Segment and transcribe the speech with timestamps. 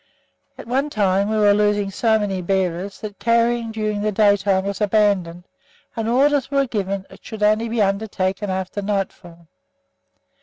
[0.57, 4.65] At one time we were losing so many bearers, that carrying during the day time
[4.65, 5.43] was abandoned,
[5.95, 9.47] and orders were given that it should only be undertaken after night fall.